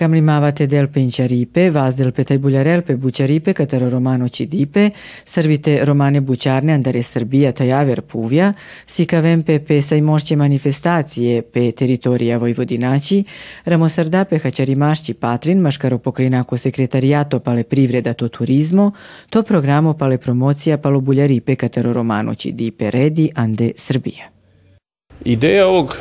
Camlimavate 0.01 0.67
del 0.67 0.89
Penciaripe, 0.89 1.71
vas 1.71 1.97
del 1.97 2.13
Petajbuljarelpe 2.13 2.97
Bućaripe, 2.97 3.53
Kataro 3.53 3.89
Romano 3.91 4.29
Cidipe, 4.29 4.91
servite 5.25 5.85
Romane 5.85 6.21
Bućarne 6.21 6.73
Andare 6.73 7.03
Srbija 7.03 7.53
Tajaver 7.53 8.01
Puvja, 8.01 8.53
Sikavempe 8.87 9.59
pesa 9.59 9.97
i 9.97 10.01
mošće 10.01 10.37
manifestacije 10.37 11.43
pe 11.43 11.73
teritorija 11.73 12.39
Vojvodinaći, 12.39 13.25
Ramosardape 13.65 14.39
Haćarimašći 14.39 15.15
Patrin, 15.15 15.59
Maškaro 15.59 15.99
pokrinako 15.99 16.57
sekretarijato 16.57 17.39
pale 17.39 17.63
privreda 17.63 18.13
to 18.13 18.29
turizmo, 18.29 18.93
to 19.31 19.43
programo 19.43 19.93
pale 19.93 20.19
promocija 20.19 20.79
palo 20.79 21.01
Buljaripe 21.01 21.57
Kataro 21.57 21.93
Romano 21.93 22.35
Cidipe 22.35 22.91
Redi 22.91 23.31
Ande 23.35 23.73
Srbija. 23.77 24.29
Ideja 25.25 25.67
ovog 25.67 25.97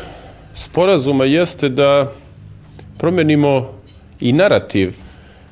sporazuma 0.53 1.25
jeste 1.25 1.69
da 1.69 2.11
promenimo 2.97 3.78
i 4.19 4.33
narativ 4.33 4.93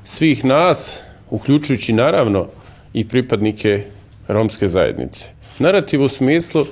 svih 0.03 0.45
nas, 0.45 1.01
uključujući 1.29 1.93
naravno 1.93 2.47
i 2.93 3.07
pripadnike 3.07 3.83
romske 4.27 4.67
zajednice. 4.67 5.29
Narativ 5.59 6.03
u 6.03 6.07
smislu 6.07 6.65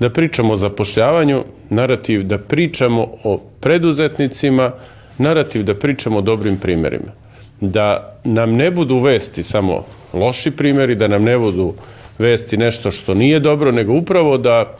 da 0.00 0.10
pričamo 0.10 0.52
o 0.52 0.56
zapošljavanju, 0.56 1.44
narativ 1.70 2.22
da 2.22 2.38
pričamo 2.38 3.08
o 3.24 3.40
preduzetnicima, 3.60 4.72
narativ 5.18 5.62
da 5.62 5.74
pričamo 5.74 6.18
o 6.18 6.22
dobrim 6.22 6.56
primjerima. 6.56 7.12
Da 7.60 8.16
nam 8.24 8.52
ne 8.52 8.70
budu 8.70 8.98
vesti 8.98 9.42
samo 9.42 9.84
loši 10.12 10.50
primjeri, 10.50 10.94
da 10.94 11.08
nam 11.08 11.22
ne 11.22 11.38
budu 11.38 11.74
vesti 12.18 12.56
nešto 12.56 12.90
što 12.90 13.14
nije 13.14 13.40
dobro, 13.40 13.72
nego 13.72 13.92
upravo 13.92 14.38
da 14.38 14.78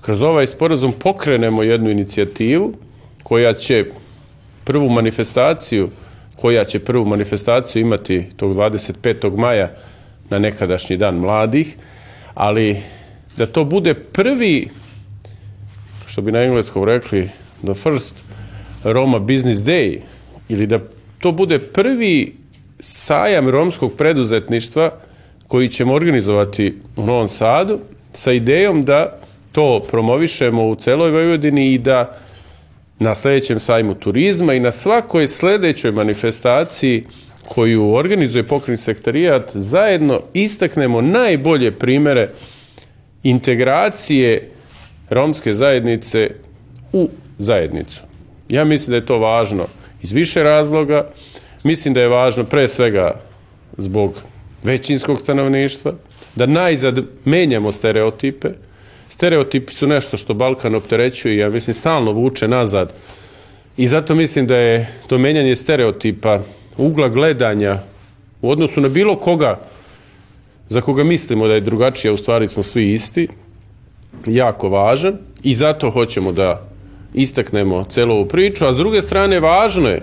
kroz 0.00 0.22
ovaj 0.22 0.46
sporazum 0.46 0.92
pokrenemo 0.92 1.62
jednu 1.62 1.90
inicijativu 1.90 2.74
koja 3.22 3.52
će 3.54 3.84
prvu 4.64 4.88
manifestaciju 4.88 5.88
koja 6.36 6.64
će 6.64 6.78
prvu 6.78 7.04
manifestaciju 7.04 7.82
imati 7.82 8.26
tog 8.36 8.54
25. 8.54 9.36
maja 9.36 9.74
na 10.30 10.38
nekadašnji 10.38 10.96
dan 10.96 11.14
mladih, 11.14 11.76
ali 12.34 12.76
da 13.36 13.46
to 13.46 13.64
bude 13.64 13.94
prvi, 13.94 14.68
što 16.06 16.22
bi 16.22 16.32
na 16.32 16.42
engleskom 16.42 16.84
rekli, 16.84 17.28
the 17.64 17.74
first 17.74 18.24
Roma 18.84 19.18
Business 19.18 19.60
Day, 19.60 20.00
ili 20.48 20.66
da 20.66 20.78
to 21.18 21.32
bude 21.32 21.58
prvi 21.58 22.36
sajam 22.80 23.48
romskog 23.48 23.92
preduzetništva 23.96 24.90
koji 25.48 25.68
ćemo 25.68 25.94
organizovati 25.94 26.78
u 26.96 27.06
Novom 27.06 27.28
Sadu 27.28 27.78
sa 28.12 28.32
idejom 28.32 28.84
da 28.84 29.18
to 29.52 29.80
promovišemo 29.90 30.68
u 30.68 30.74
celoj 30.74 31.10
Vojvodini 31.10 31.72
i 31.72 31.78
da 31.78 32.18
na 33.02 33.14
sledećem 33.14 33.58
sajmu 33.58 33.94
turizma 33.94 34.54
i 34.54 34.60
na 34.60 34.70
svakoj 34.72 35.28
sledećoj 35.28 35.92
manifestaciji 35.92 37.04
koju 37.48 37.94
organizuje 37.94 38.46
pokrenj 38.46 38.76
sektorijat 38.76 39.50
zajedno 39.54 40.20
istaknemo 40.34 41.00
najbolje 41.00 41.70
primere 41.70 42.28
integracije 43.22 44.50
romske 45.10 45.54
zajednice 45.54 46.30
u 46.92 47.08
zajednicu. 47.38 48.02
Ja 48.48 48.64
mislim 48.64 48.90
da 48.90 48.96
je 48.96 49.06
to 49.06 49.18
važno 49.18 49.66
iz 50.02 50.12
više 50.12 50.42
razloga. 50.42 51.08
Mislim 51.64 51.94
da 51.94 52.00
je 52.00 52.08
važno 52.08 52.44
pre 52.44 52.68
svega 52.68 53.20
zbog 53.76 54.14
većinskog 54.62 55.20
stanovništva, 55.20 55.92
da 56.36 56.46
najzad 56.46 56.98
menjamo 57.24 57.72
stereotipe. 57.72 58.48
Stereotipi 59.12 59.72
su 59.72 59.86
nešto 59.86 60.16
što 60.16 60.34
Balkan 60.34 60.74
opterećuje 60.74 61.36
ja 61.36 61.50
mislim 61.50 61.74
stalno 61.74 62.12
vuče 62.12 62.48
nazad. 62.48 62.92
I 63.76 63.88
zato 63.88 64.14
mislim 64.14 64.46
da 64.46 64.56
je 64.56 64.98
to 65.06 65.18
menjanje 65.18 65.56
stereotipa, 65.56 66.40
ugla 66.76 67.08
gledanja 67.08 67.78
u 68.42 68.50
odnosu 68.50 68.80
na 68.80 68.88
bilo 68.88 69.16
koga 69.16 69.60
za 70.68 70.80
koga 70.80 71.04
mislimo 71.04 71.46
da 71.46 71.54
je 71.54 71.60
drugačija, 71.60 72.12
u 72.12 72.16
stvari 72.16 72.48
smo 72.48 72.62
svi 72.62 72.92
isti, 72.92 73.28
jako 74.26 74.68
važan 74.68 75.18
i 75.42 75.54
zato 75.54 75.90
hoćemo 75.90 76.32
da 76.32 76.68
istaknemo 77.14 77.84
celu 77.84 78.14
ovu 78.14 78.26
priču, 78.26 78.64
a 78.66 78.72
s 78.72 78.76
druge 78.76 79.02
strane 79.02 79.40
važno 79.40 79.88
je 79.88 80.02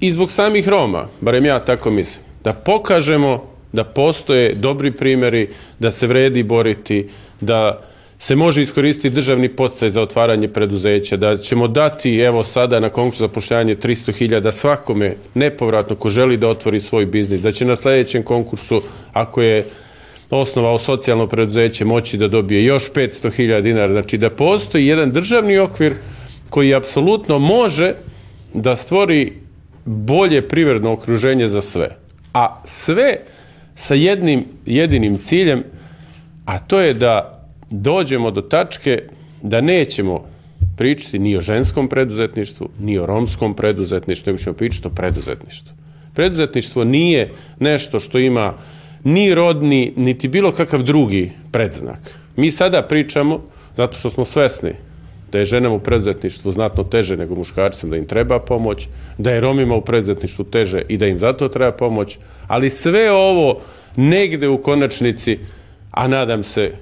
i 0.00 0.10
zbog 0.12 0.32
samih 0.32 0.68
Roma, 0.68 1.06
barem 1.20 1.44
ja 1.44 1.58
tako 1.58 1.90
mislim, 1.90 2.24
da 2.44 2.52
pokažemo 2.52 3.44
da 3.72 3.84
postoje 3.84 4.54
dobri 4.54 4.90
primjeri, 4.92 5.48
da 5.78 5.90
se 5.90 6.06
vredi 6.06 6.42
boriti, 6.42 7.08
da 7.40 7.88
se 8.18 8.36
može 8.36 8.62
iskoristiti 8.62 9.14
državni 9.14 9.48
postaj 9.48 9.90
za 9.90 10.02
otvaranje 10.02 10.48
preduzeća, 10.48 11.16
da 11.16 11.36
ćemo 11.36 11.68
dati 11.68 12.16
evo 12.16 12.44
sada 12.44 12.80
na 12.80 12.88
konkursu 12.88 13.18
za 13.22 13.28
pošljanje 13.28 13.76
300.000 13.76 14.52
svakome 14.52 15.16
nepovratno 15.34 15.96
ko 15.96 16.08
želi 16.08 16.36
da 16.36 16.48
otvori 16.48 16.80
svoj 16.80 17.06
biznis, 17.06 17.40
da 17.40 17.52
će 17.52 17.64
na 17.64 17.76
sledećem 17.76 18.22
konkursu 18.22 18.82
ako 19.12 19.42
je 19.42 19.64
osnovao 20.30 20.78
socijalno 20.78 21.26
preduzeće 21.26 21.84
moći 21.84 22.16
da 22.16 22.28
dobije 22.28 22.64
još 22.64 22.92
500.000 22.92 23.60
dinara, 23.60 23.92
znači 23.92 24.18
da 24.18 24.30
postoji 24.30 24.86
jedan 24.86 25.10
državni 25.10 25.58
okvir 25.58 25.94
koji 26.50 26.74
apsolutno 26.74 27.38
može 27.38 27.94
da 28.54 28.76
stvori 28.76 29.32
bolje 29.84 30.48
privredno 30.48 30.92
okruženje 30.92 31.48
za 31.48 31.60
sve. 31.60 31.96
A 32.34 32.60
sve 32.64 33.16
sa 33.74 33.94
jednim 33.94 34.44
jedinim 34.66 35.18
ciljem, 35.18 35.62
a 36.44 36.58
to 36.58 36.80
je 36.80 36.94
da 36.94 37.37
dođemo 37.70 38.30
do 38.30 38.40
tačke 38.40 39.02
da 39.42 39.60
nećemo 39.60 40.24
pričati 40.76 41.18
ni 41.18 41.36
o 41.36 41.40
ženskom 41.40 41.88
preduzetništvu, 41.88 42.68
ni 42.80 42.98
o 42.98 43.06
romskom 43.06 43.54
preduzetništvu, 43.54 44.30
nego 44.30 44.42
ćemo 44.42 44.54
pričati 44.54 44.86
o 44.86 44.90
preduzetništvu. 44.90 45.74
Preduzetništvo 46.14 46.84
nije 46.84 47.32
nešto 47.58 47.98
što 47.98 48.18
ima 48.18 48.54
ni 49.04 49.34
rodni, 49.34 49.92
niti 49.96 50.28
bilo 50.28 50.52
kakav 50.52 50.82
drugi 50.82 51.32
predznak. 51.52 52.18
Mi 52.36 52.50
sada 52.50 52.82
pričamo, 52.82 53.40
zato 53.76 53.98
što 53.98 54.10
smo 54.10 54.24
svesni 54.24 54.72
da 55.32 55.38
je 55.38 55.44
ženama 55.44 55.74
u 55.74 55.80
preduzetništvu 55.80 56.52
znatno 56.52 56.84
teže 56.84 57.16
nego 57.16 57.34
muškarcima, 57.34 57.90
da 57.90 57.96
im 57.96 58.06
treba 58.06 58.40
pomoć, 58.40 58.88
da 59.18 59.30
je 59.30 59.40
Romima 59.40 59.74
u 59.74 59.80
preduzetništvu 59.80 60.44
teže 60.44 60.82
i 60.88 60.96
da 60.96 61.06
im 61.06 61.18
zato 61.18 61.48
treba 61.48 61.72
pomoć, 61.72 62.18
ali 62.46 62.70
sve 62.70 63.10
ovo 63.12 63.60
negde 63.96 64.48
u 64.48 64.62
konačnici, 64.62 65.38
a 65.90 66.08
nadam 66.08 66.42
se 66.42 66.72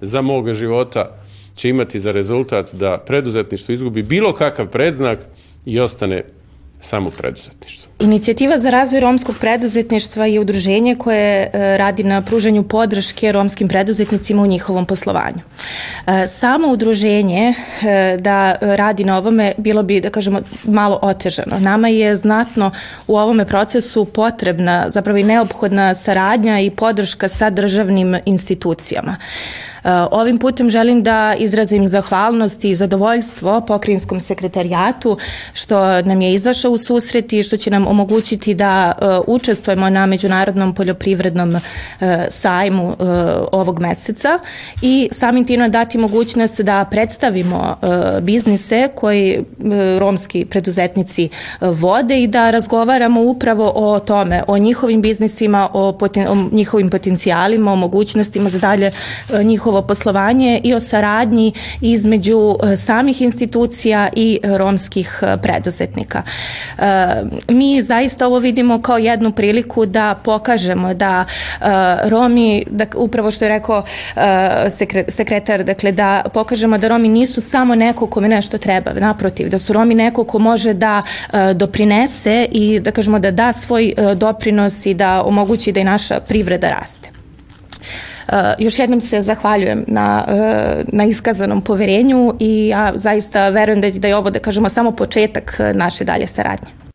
za 0.00 0.22
moga 0.22 0.52
života 0.52 1.18
će 1.54 1.68
imati 1.68 2.00
za 2.00 2.12
rezultat 2.12 2.74
da 2.74 2.98
preduzetništvo 3.06 3.72
izgubi 3.72 4.02
bilo 4.02 4.32
kakav 4.32 4.68
predznak 4.68 5.18
i 5.66 5.80
ostane 5.80 6.24
samo 6.80 7.10
preduzetništvo. 7.10 7.92
Inicijativa 8.00 8.58
za 8.58 8.70
razvoj 8.70 9.00
romskog 9.00 9.36
preduzetništva 9.40 10.26
je 10.26 10.40
udruženje 10.40 10.94
koje 10.94 11.50
e, 11.52 11.76
radi 11.78 12.04
na 12.04 12.22
pružanju 12.22 12.62
podrške 12.62 13.32
romskim 13.32 13.68
preduzetnicima 13.68 14.42
u 14.42 14.46
njihovom 14.46 14.86
poslovanju. 14.86 15.38
E, 16.06 16.26
samo 16.26 16.68
udruženje 16.68 17.54
e, 17.82 18.16
da 18.20 18.56
radi 18.60 19.04
na 19.04 19.18
ovome 19.18 19.52
bilo 19.58 19.82
bi, 19.82 20.00
da 20.00 20.10
kažemo, 20.10 20.40
malo 20.64 20.98
otežano. 21.02 21.58
Nama 21.58 21.88
je 21.88 22.16
znatno 22.16 22.70
u 23.06 23.16
ovome 23.16 23.46
procesu 23.46 24.04
potrebna, 24.04 24.90
zapravo 24.90 25.18
i 25.18 25.24
neophodna 25.24 25.94
saradnja 25.94 26.60
i 26.60 26.70
podrška 26.70 27.28
sa 27.28 27.50
državnim 27.50 28.16
institucijama. 28.24 29.16
E, 29.84 29.90
ovim 30.10 30.38
putem 30.38 30.70
želim 30.70 31.02
da 31.02 31.34
izrazim 31.38 31.88
zahvalnost 31.88 32.64
i 32.64 32.74
zadovoljstvo 32.74 33.60
pokrinjskom 33.60 34.20
sekretarijatu 34.20 35.18
što 35.52 36.02
nam 36.02 36.20
je 36.20 36.34
izašao 36.34 36.70
u 36.70 36.78
susret 36.78 37.32
i 37.32 37.42
što 37.42 37.56
će 37.56 37.70
nam 37.70 37.86
omogućiti 37.86 38.54
da 38.54 38.92
e, 38.92 39.04
učestvujemo 39.26 39.90
na 39.90 40.06
Međunarodnom 40.06 40.74
poljoprivrednom 40.74 41.56
e, 41.56 41.60
sajmu 42.28 42.96
ovog 43.52 43.80
meseca 43.80 44.38
i 44.82 45.08
samim 45.12 45.46
tim 45.46 45.70
dati 45.70 45.98
mogućnost 45.98 46.60
da 46.60 46.84
predstavimo 46.90 47.76
biznise 48.22 48.88
koji 48.94 49.44
romski 49.98 50.44
preduzetnici 50.44 51.28
vode 51.60 52.22
i 52.22 52.26
da 52.26 52.50
razgovaramo 52.50 53.22
upravo 53.22 53.72
o 53.74 54.00
tome, 54.00 54.42
o 54.46 54.58
njihovim 54.58 55.02
biznisima, 55.02 55.68
o, 55.72 55.92
poten, 55.92 56.28
o 56.28 56.48
njihovim 56.52 56.90
potencijalima, 56.90 57.72
o 57.72 57.76
mogućnostima 57.76 58.48
za 58.48 58.58
dalje 58.58 58.92
njihovo 59.44 59.67
njihovo 59.68 59.82
poslovanje 59.82 60.60
i 60.64 60.74
o 60.74 60.80
saradnji 60.80 61.52
između 61.80 62.56
e, 62.62 62.76
samih 62.76 63.22
institucija 63.22 64.08
i 64.16 64.40
romskih 64.42 65.20
e, 65.22 65.36
preduzetnika. 65.42 66.22
E, 66.78 66.82
mi 67.48 67.82
zaista 67.82 68.26
ovo 68.26 68.38
vidimo 68.38 68.82
kao 68.82 68.98
jednu 68.98 69.32
priliku 69.32 69.86
da 69.86 70.14
pokažemo 70.24 70.94
da 70.94 71.24
Romi, 72.04 72.64
da 72.70 72.84
upravo 72.96 73.30
što 73.30 73.44
je 73.44 73.48
rekao 73.48 73.82
sekretar, 75.08 75.64
dakle 75.64 75.92
da 75.92 76.22
pokažemo 76.34 76.78
da 76.78 76.88
Romi 76.88 77.08
nisu 77.08 77.40
samo 77.40 77.74
neko 77.74 78.06
kome 78.06 78.28
nešto 78.28 78.58
treba, 78.58 78.92
naprotiv, 78.92 79.48
da 79.48 79.58
su 79.58 79.72
Romi 79.72 79.94
neko 79.94 80.24
ko 80.24 80.38
može 80.38 80.74
da 80.74 81.02
doprinese 81.54 82.46
i 82.52 82.80
da 82.80 82.90
kažemo 82.90 83.18
da 83.18 83.30
da 83.30 83.52
svoj 83.52 83.94
doprinos 84.16 84.86
i 84.86 84.94
da 84.94 85.22
omogući 85.22 85.72
da 85.72 85.80
i 85.80 85.84
naša 85.84 86.20
privreda 86.20 86.70
raste. 86.70 87.17
Eh, 88.28 88.54
još 88.58 88.78
jednom 88.78 89.00
se 89.00 89.22
zahvaljujem 89.22 89.84
na, 89.86 90.24
eh, 90.28 90.84
na 90.92 91.04
iskazanom 91.04 91.62
poverenju 91.62 92.34
i 92.38 92.68
ja 92.68 92.92
zaista 92.94 93.48
verujem 93.48 93.80
da, 93.80 93.90
da 93.90 94.08
je 94.08 94.16
ovo, 94.16 94.30
da 94.30 94.38
kažemo, 94.38 94.68
samo 94.68 94.90
početak 94.90 95.60
naše 95.74 96.04
dalje 96.04 96.26
saradnje. 96.26 96.87